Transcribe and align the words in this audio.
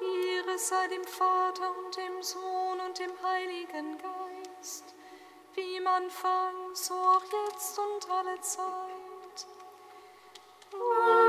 Ihre 0.00 0.58
sei 0.58 0.88
dem 0.88 1.04
Vater 1.04 1.74
und 1.78 1.96
dem 1.96 2.22
Sohn 2.22 2.80
und 2.86 2.98
dem 2.98 3.12
Heiligen 3.22 3.96
Geist, 3.96 4.94
wie 5.54 5.76
im 5.76 5.86
Anfang, 5.86 6.74
so 6.74 6.94
auch 6.94 7.24
jetzt 7.48 7.78
und 7.78 8.10
alle 8.10 8.38
Zeit. 8.42 9.46
Amen. 10.72 11.19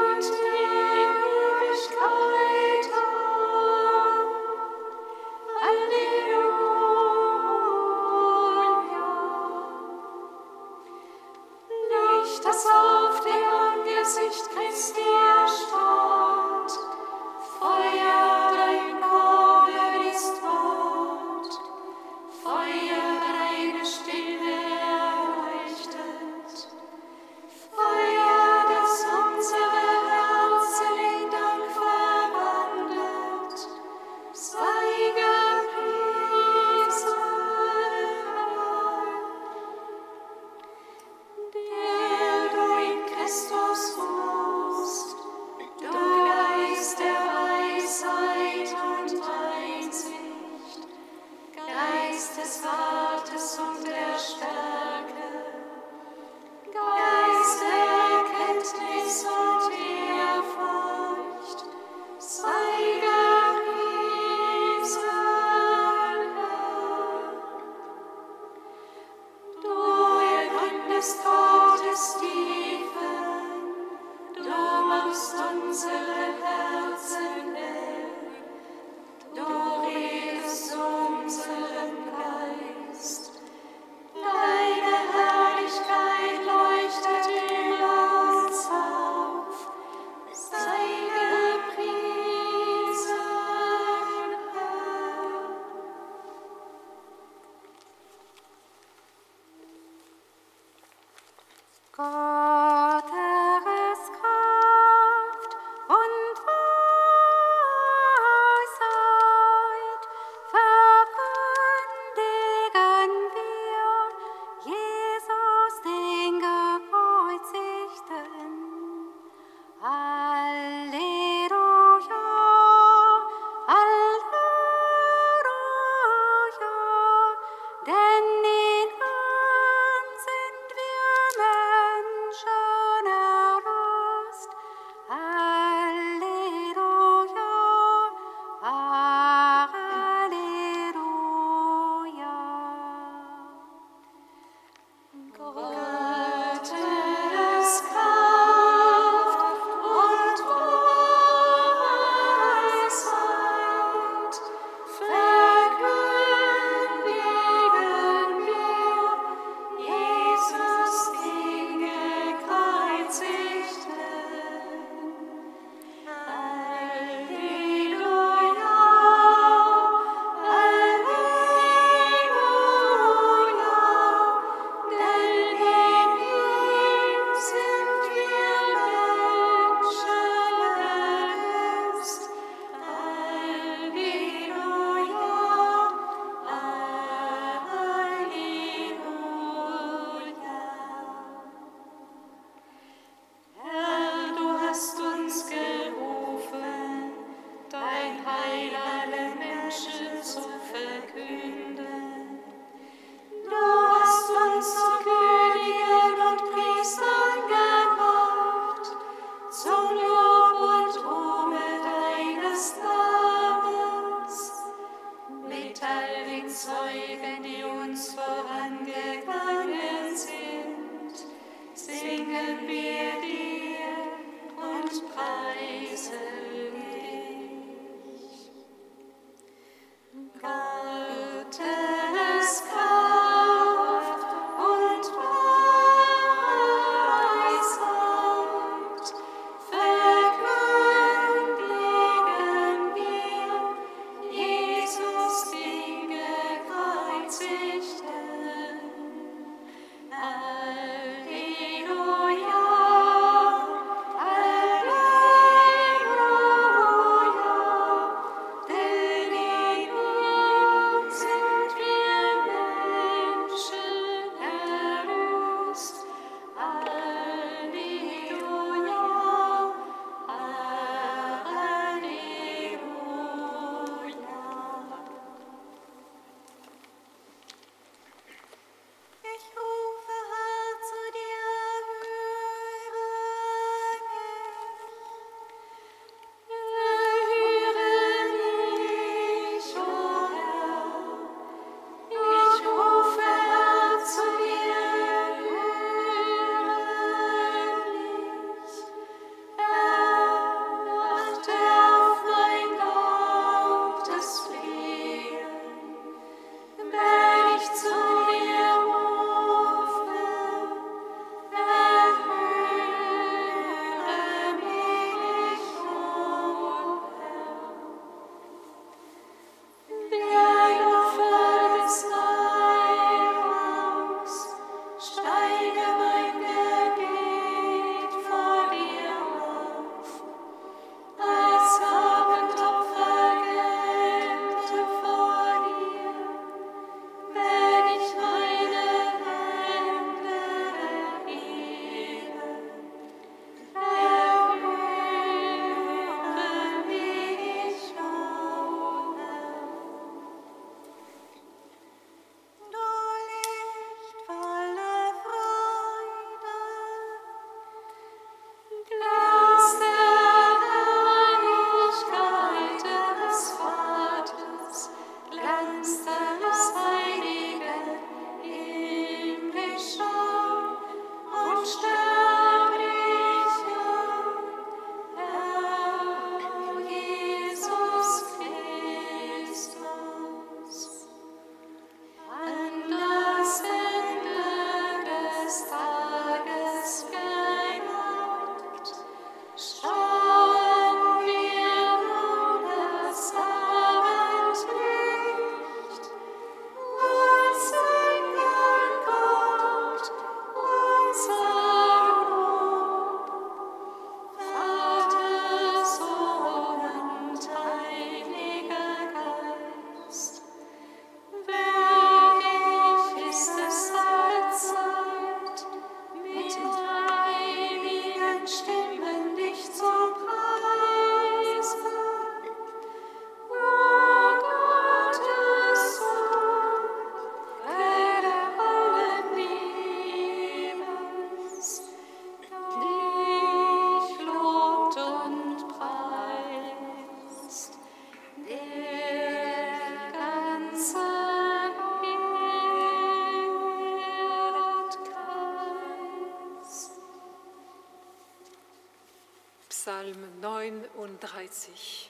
sich. 451.62 452.01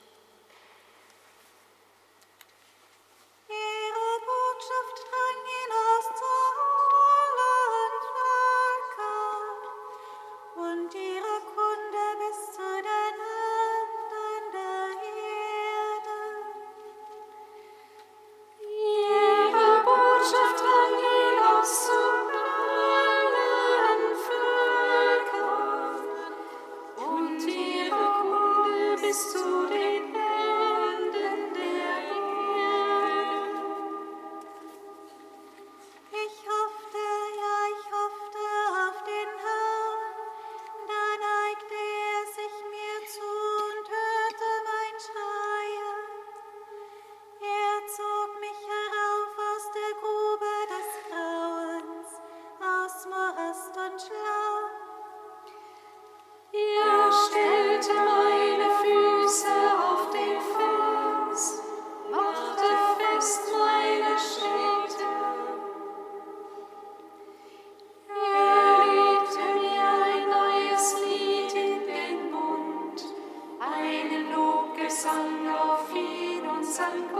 sun 76.81 77.11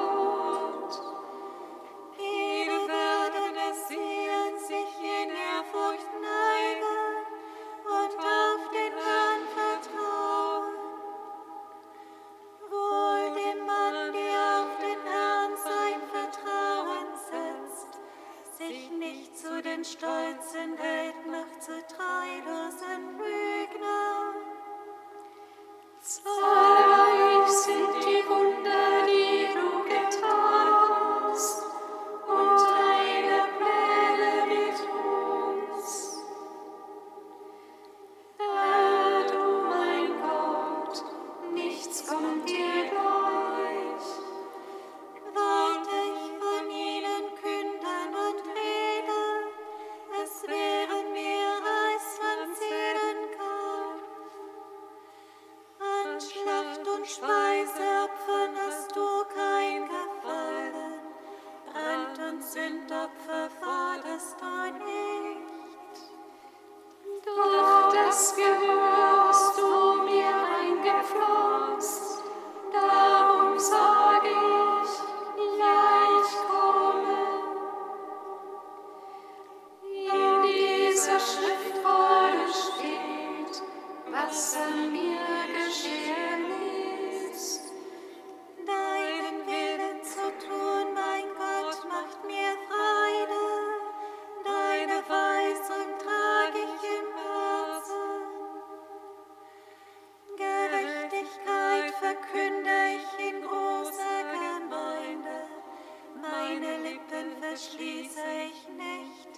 verschließe 107.51 108.22
ich 108.48 108.60
nicht, 108.77 109.31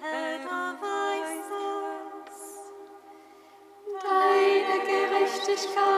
Herr, 0.00 0.38
du 0.38 0.86
es. 2.30 2.40
Deine 4.02 4.76
Gerechtigkeit 4.86 5.97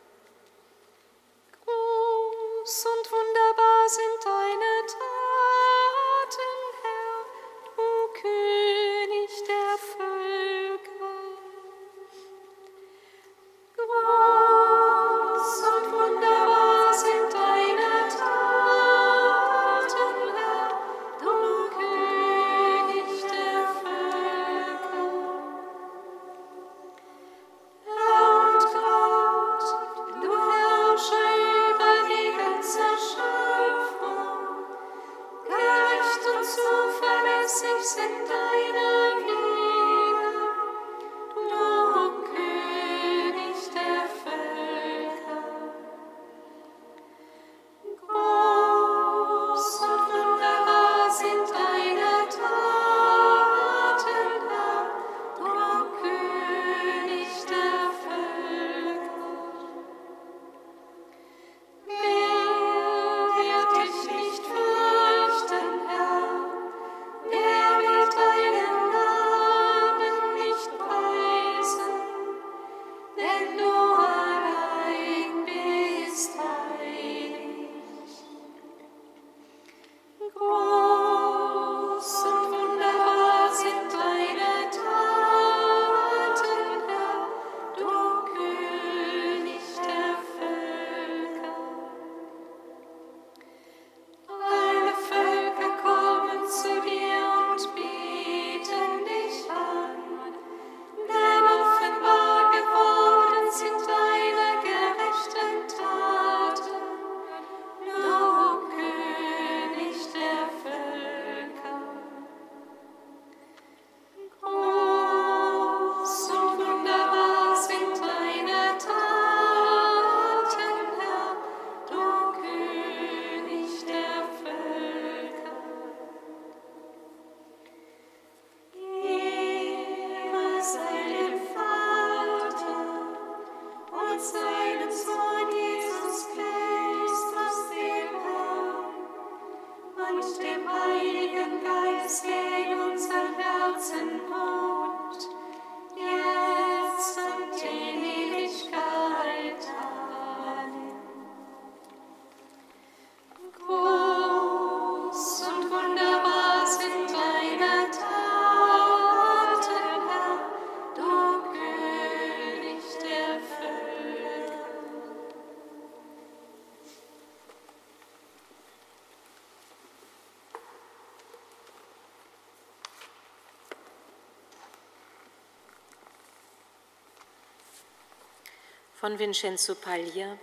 von 179.01 179.17
Vincenzo 179.17 179.73
Paglia 179.73 180.37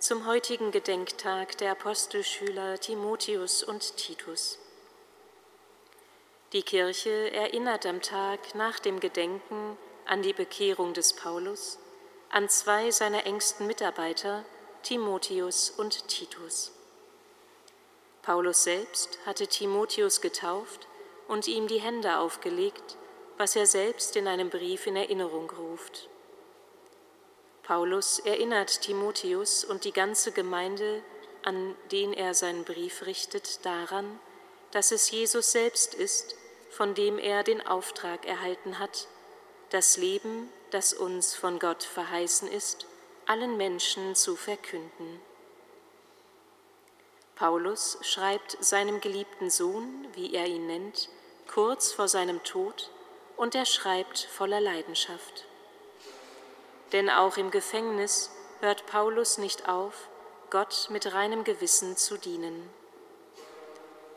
zum 0.00 0.26
heutigen 0.26 0.72
Gedenktag 0.72 1.56
der 1.58 1.70
Apostelschüler 1.70 2.80
Timotheus 2.80 3.62
und 3.62 3.96
Titus. 3.96 4.58
Die 6.52 6.64
Kirche 6.64 7.30
erinnert 7.32 7.86
am 7.86 8.02
Tag 8.02 8.56
nach 8.56 8.80
dem 8.80 8.98
Gedenken 8.98 9.78
an 10.06 10.22
die 10.22 10.32
Bekehrung 10.32 10.92
des 10.92 11.12
Paulus 11.12 11.78
an 12.30 12.48
zwei 12.48 12.90
seiner 12.90 13.26
engsten 13.26 13.68
Mitarbeiter, 13.68 14.44
Timotheus 14.82 15.70
und 15.70 16.08
Titus. 16.08 16.72
Paulus 18.22 18.64
selbst 18.64 19.20
hatte 19.24 19.46
Timotheus 19.46 20.20
getauft 20.20 20.88
und 21.28 21.46
ihm 21.46 21.68
die 21.68 21.80
Hände 21.80 22.18
aufgelegt, 22.18 22.96
was 23.38 23.54
er 23.54 23.66
selbst 23.66 24.16
in 24.16 24.26
einem 24.26 24.50
Brief 24.50 24.88
in 24.88 24.96
Erinnerung 24.96 25.48
ruft. 25.48 26.08
Paulus 27.64 28.18
erinnert 28.18 28.82
Timotheus 28.82 29.64
und 29.64 29.84
die 29.84 29.92
ganze 29.92 30.32
Gemeinde, 30.32 31.02
an 31.44 31.74
den 31.90 32.12
er 32.12 32.34
seinen 32.34 32.64
Brief 32.64 33.06
richtet, 33.06 33.64
daran, 33.64 34.20
dass 34.70 34.92
es 34.92 35.10
Jesus 35.10 35.52
selbst 35.52 35.94
ist, 35.94 36.36
von 36.70 36.94
dem 36.94 37.18
er 37.18 37.42
den 37.42 37.66
Auftrag 37.66 38.26
erhalten 38.26 38.78
hat, 38.78 39.08
das 39.70 39.96
Leben, 39.96 40.50
das 40.72 40.92
uns 40.92 41.34
von 41.34 41.58
Gott 41.58 41.82
verheißen 41.84 42.48
ist, 42.48 42.86
allen 43.26 43.56
Menschen 43.56 44.14
zu 44.14 44.36
verkünden. 44.36 45.20
Paulus 47.36 47.98
schreibt 48.02 48.58
seinem 48.60 49.00
geliebten 49.00 49.48
Sohn, 49.50 50.06
wie 50.12 50.34
er 50.34 50.46
ihn 50.46 50.66
nennt, 50.66 51.08
kurz 51.48 51.92
vor 51.92 52.08
seinem 52.08 52.42
Tod, 52.44 52.90
und 53.36 53.54
er 53.54 53.66
schreibt 53.66 54.18
voller 54.18 54.60
Leidenschaft. 54.60 55.46
Denn 56.94 57.10
auch 57.10 57.36
im 57.36 57.50
Gefängnis 57.50 58.30
hört 58.60 58.86
Paulus 58.86 59.36
nicht 59.36 59.68
auf, 59.68 60.08
Gott 60.50 60.86
mit 60.90 61.12
reinem 61.12 61.42
Gewissen 61.42 61.96
zu 61.96 62.16
dienen. 62.16 62.70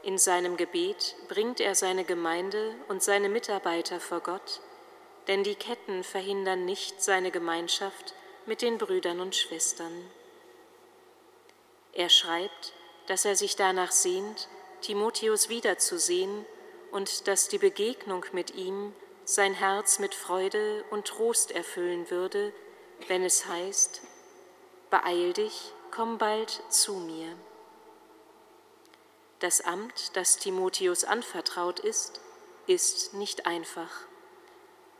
In 0.03 0.19
seinem 0.19 0.57
Gebet 0.57 1.15
bringt 1.27 1.59
er 1.59 1.73
seine 1.73 2.03
Gemeinde 2.03 2.75
und 2.87 3.01
seine 3.01 3.29
Mitarbeiter 3.29 3.99
vor 3.99 4.19
Gott, 4.19 4.61
denn 5.27 5.43
die 5.43 5.55
Ketten 5.55 6.03
verhindern 6.03 6.65
nicht 6.65 7.01
seine 7.01 7.31
Gemeinschaft 7.31 8.13
mit 8.45 8.61
den 8.61 8.77
Brüdern 8.77 9.21
und 9.21 9.35
Schwestern. 9.35 10.11
Er 11.93 12.09
schreibt, 12.09 12.73
dass 13.07 13.25
er 13.25 13.35
sich 13.35 13.55
danach 13.55 13.91
sehnt, 13.91 14.49
Timotheus 14.81 15.49
wiederzusehen 15.49 16.45
und 16.91 17.27
dass 17.27 17.47
die 17.47 17.57
Begegnung 17.57 18.23
mit 18.33 18.53
ihm 18.53 18.93
sein 19.25 19.55
Herz 19.55 19.97
mit 19.97 20.13
Freude 20.13 20.85
und 20.91 21.07
Trost 21.07 21.51
erfüllen 21.51 22.11
würde, 22.11 22.53
wenn 23.07 23.23
es 23.23 23.45
heißt, 23.45 24.01
Beeil 24.89 25.33
dich, 25.33 25.73
komm 25.91 26.17
bald 26.17 26.61
zu 26.69 26.93
mir. 26.93 27.35
Das 29.39 29.61
Amt, 29.61 30.15
das 30.15 30.37
Timotheus 30.37 31.03
anvertraut 31.03 31.79
ist, 31.79 32.21
ist 32.67 33.13
nicht 33.13 33.45
einfach. 33.45 33.91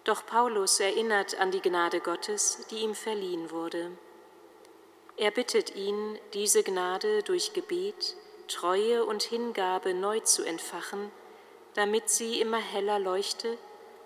Doch 0.04 0.26
Paulus 0.26 0.80
erinnert 0.80 1.40
an 1.40 1.52
die 1.52 1.62
Gnade 1.62 2.02
Gottes, 2.02 2.66
die 2.70 2.80
ihm 2.80 2.96
verliehen 2.96 3.50
wurde. 3.52 3.92
Er 5.16 5.32
bittet 5.32 5.76
ihn, 5.76 6.20
diese 6.34 6.64
Gnade 6.64 7.24
durch 7.24 7.54
Gebet, 7.54 8.16
Treue 8.48 9.06
und 9.06 9.24
Hingabe 9.24 9.94
neu 9.94 10.20
zu 10.20 10.44
entfachen, 10.44 11.12
damit 11.74 12.10
sie 12.10 12.40
immer 12.40 12.60
heller 12.60 13.00
leuchte 13.00 13.58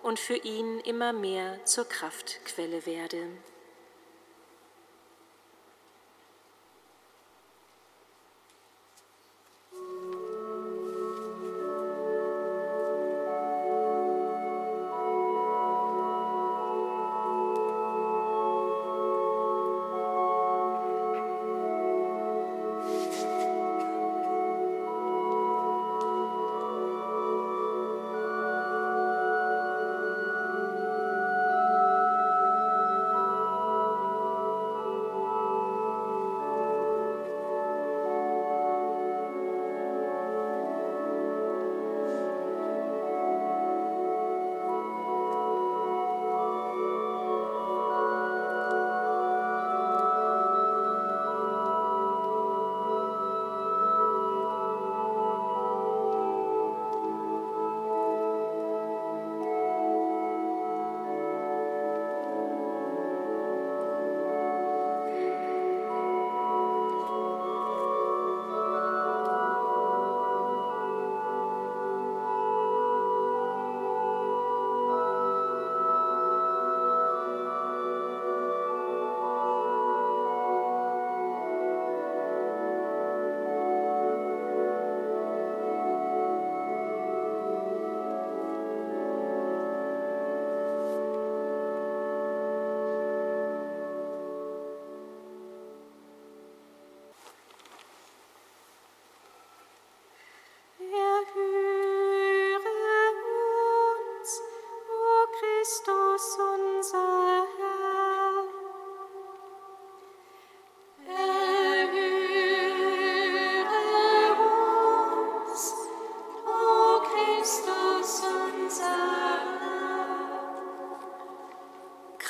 und 0.04 0.20
für 0.20 0.38
ihn 0.38 0.80
immer 0.80 1.12
mehr 1.12 1.64
zur 1.66 1.86
Kraftquelle 1.86 2.86
werde. 2.86 3.28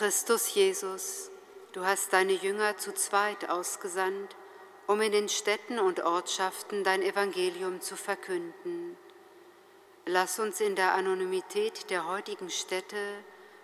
Christus 0.01 0.55
Jesus, 0.55 1.29
du 1.73 1.85
hast 1.85 2.11
deine 2.11 2.33
Jünger 2.33 2.75
zu 2.75 2.91
zweit 2.91 3.51
ausgesandt, 3.51 4.35
um 4.87 4.99
in 4.99 5.11
den 5.11 5.29
Städten 5.29 5.77
und 5.77 6.03
Ortschaften 6.03 6.83
dein 6.83 7.03
Evangelium 7.03 7.81
zu 7.81 7.95
verkünden. 7.95 8.97
Lass 10.07 10.39
uns 10.39 10.59
in 10.59 10.75
der 10.75 10.95
Anonymität 10.95 11.91
der 11.91 12.07
heutigen 12.07 12.49
Städte 12.49 12.97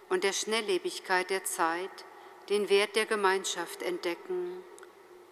und 0.09 0.23
der 0.23 0.31
Schnelllebigkeit 0.31 1.31
der 1.31 1.43
Zeit 1.43 2.05
den 2.49 2.69
Wert 2.69 2.95
der 2.95 3.07
Gemeinschaft 3.07 3.81
entdecken 3.81 4.63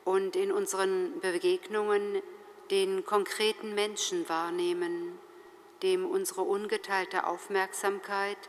und 0.06 0.36
in 0.36 0.52
unseren 0.52 1.20
Begegnungen 1.20 2.24
den 2.72 3.06
konkreten 3.06 3.76
Menschen 3.76 4.28
wahrnehmen, 4.28 5.20
dem 5.84 6.04
unsere 6.04 6.42
ungeteilte 6.42 7.28
Aufmerksamkeit 7.28 8.40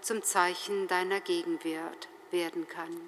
zum 0.00 0.22
Zeichen 0.22 0.88
deiner 0.88 1.20
Gegenwart 1.20 2.08
werden 2.30 2.66
kann. 2.68 3.00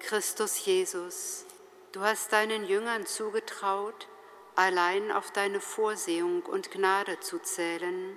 Christus 0.00 0.64
Jesus, 0.64 1.44
du 1.92 2.00
hast 2.00 2.32
deinen 2.32 2.64
Jüngern 2.64 3.06
zugetraut, 3.06 4.06
allein 4.54 5.10
auf 5.10 5.32
deine 5.32 5.60
Vorsehung 5.60 6.42
und 6.42 6.70
Gnade 6.70 7.18
zu 7.20 7.38
zählen, 7.40 8.16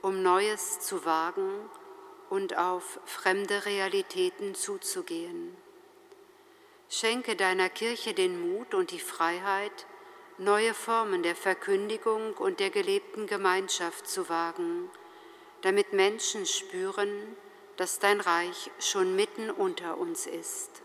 um 0.00 0.22
Neues 0.22 0.80
zu 0.80 1.04
wagen 1.04 1.68
und 2.34 2.58
auf 2.58 2.98
fremde 3.04 3.64
Realitäten 3.64 4.56
zuzugehen. 4.56 5.56
Schenke 6.90 7.36
deiner 7.36 7.68
Kirche 7.68 8.12
den 8.12 8.40
Mut 8.40 8.74
und 8.74 8.90
die 8.90 8.98
Freiheit, 8.98 9.86
neue 10.38 10.74
Formen 10.74 11.22
der 11.22 11.36
Verkündigung 11.36 12.34
und 12.34 12.58
der 12.58 12.70
gelebten 12.70 13.28
Gemeinschaft 13.28 14.08
zu 14.08 14.28
wagen, 14.28 14.90
damit 15.62 15.92
Menschen 15.92 16.44
spüren, 16.44 17.36
dass 17.76 18.00
dein 18.00 18.20
Reich 18.20 18.70
schon 18.80 19.14
mitten 19.14 19.48
unter 19.48 19.96
uns 19.96 20.26
ist. 20.26 20.83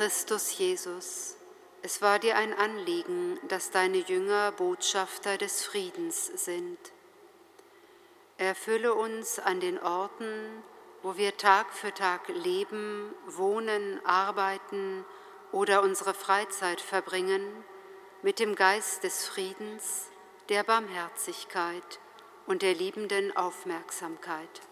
Christus 0.00 0.56
Jesus, 0.56 1.36
es 1.82 2.00
war 2.00 2.18
dir 2.18 2.34
ein 2.34 2.54
Anliegen, 2.54 3.38
dass 3.48 3.70
deine 3.70 3.98
Jünger 3.98 4.50
Botschafter 4.50 5.36
des 5.36 5.62
Friedens 5.62 6.24
sind. 6.42 6.78
Erfülle 8.38 8.94
uns 8.94 9.38
an 9.38 9.60
den 9.60 9.78
Orten, 9.78 10.62
wo 11.02 11.18
wir 11.18 11.36
Tag 11.36 11.74
für 11.74 11.92
Tag 11.92 12.28
leben, 12.28 13.14
wohnen, 13.26 14.00
arbeiten 14.06 15.04
oder 15.52 15.82
unsere 15.82 16.14
Freizeit 16.14 16.80
verbringen, 16.80 17.44
mit 18.22 18.38
dem 18.38 18.54
Geist 18.54 19.04
des 19.04 19.26
Friedens, 19.26 20.06
der 20.48 20.64
Barmherzigkeit 20.64 22.00
und 22.46 22.62
der 22.62 22.72
liebenden 22.72 23.36
Aufmerksamkeit. 23.36 24.62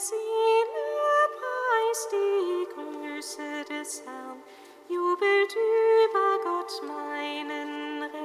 Seele 0.00 0.14
preist 1.38 2.12
die 2.12 2.66
Größe 2.72 3.64
des 3.68 4.04
Herrn, 4.04 4.40
Jubelt 4.88 5.56
über 5.56 6.38
Gott 6.44 6.82
meinen 6.86 8.02
Retter. 8.04 8.17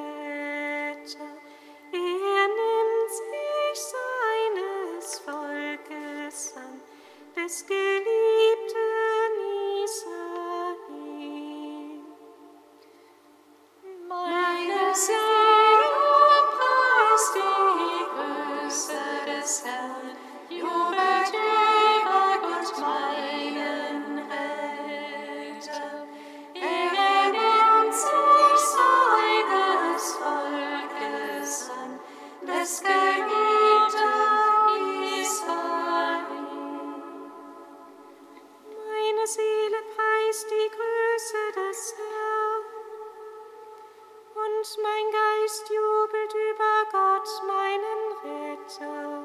und 44.63 44.77
mein 44.81 45.11
Geist 45.11 45.69
jubelt 45.69 46.33
über 46.33 46.73
Gott, 46.91 47.27
meinen 47.45 48.01
Retter. 48.23 49.22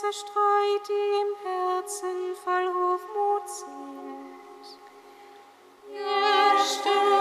zerstreut, 0.00 0.88
die 0.88 1.08
im 1.22 1.32
Herzen 1.42 2.34
voll 2.44 2.68
Hochmut 2.68 3.48
sind. 3.48 4.78
Er 5.94 6.58
stimmt. 6.58 7.15